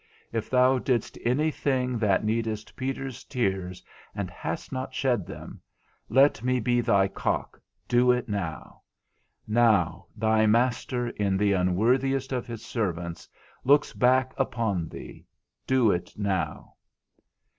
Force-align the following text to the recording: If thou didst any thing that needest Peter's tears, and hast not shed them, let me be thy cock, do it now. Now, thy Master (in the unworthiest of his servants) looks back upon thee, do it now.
If 0.33 0.49
thou 0.49 0.79
didst 0.79 1.19
any 1.23 1.51
thing 1.51 1.99
that 1.99 2.23
needest 2.25 2.75
Peter's 2.75 3.23
tears, 3.23 3.83
and 4.15 4.31
hast 4.31 4.71
not 4.71 4.95
shed 4.95 5.27
them, 5.27 5.61
let 6.09 6.41
me 6.43 6.59
be 6.59 6.81
thy 6.81 7.07
cock, 7.07 7.61
do 7.87 8.11
it 8.11 8.27
now. 8.27 8.81
Now, 9.45 10.07
thy 10.15 10.47
Master 10.47 11.09
(in 11.09 11.37
the 11.37 11.53
unworthiest 11.53 12.31
of 12.31 12.47
his 12.47 12.65
servants) 12.65 13.29
looks 13.63 13.93
back 13.93 14.33
upon 14.39 14.89
thee, 14.89 15.23
do 15.67 15.91
it 15.91 16.17
now. 16.17 16.73